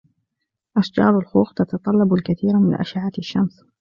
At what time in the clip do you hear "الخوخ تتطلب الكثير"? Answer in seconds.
1.19-2.57